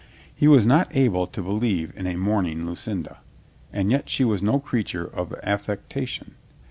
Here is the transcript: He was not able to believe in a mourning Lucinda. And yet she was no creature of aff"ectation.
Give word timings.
He 0.33 0.47
was 0.47 0.65
not 0.65 0.87
able 0.95 1.27
to 1.27 1.43
believe 1.43 1.93
in 1.95 2.07
a 2.07 2.15
mourning 2.15 2.65
Lucinda. 2.65 3.21
And 3.71 3.91
yet 3.91 4.09
she 4.09 4.23
was 4.25 4.41
no 4.41 4.59
creature 4.59 5.05
of 5.05 5.31
aff"ectation. 5.43 6.31